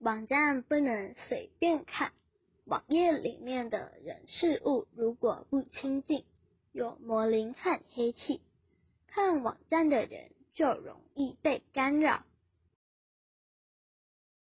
[0.00, 2.12] 网站不能随便看，
[2.64, 6.24] 网页里面的人事物如果不清净，
[6.70, 8.40] 有魔灵和黑气，
[9.08, 12.24] 看网站的人就容易被干扰。